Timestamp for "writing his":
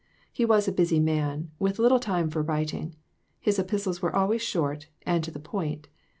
2.41-3.59